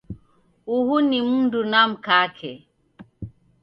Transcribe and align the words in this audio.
Uhu 0.75 0.97
ni 1.07 1.19
mundu 1.27 1.59
na 1.71 1.87
mkake 1.91 2.53